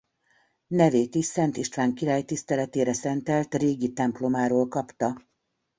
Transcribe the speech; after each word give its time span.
Nevét 0.67 1.15
is 1.15 1.25
Szent 1.25 1.57
István 1.57 1.93
király 1.93 2.23
tiszteletére 2.23 2.93
szentelt 2.93 3.55
régi 3.55 3.93
templomáról 3.93 4.67
kapta. 4.67 5.21